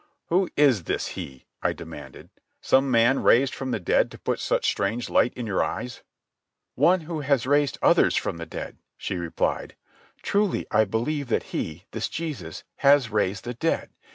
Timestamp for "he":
1.09-1.45, 11.53-11.85